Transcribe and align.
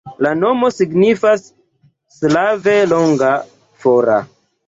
La 0.25 0.29
nomo 0.43 0.69
signifas 0.75 1.43
slave 2.15 2.75
longa, 2.95 3.31
fora. 3.85 4.19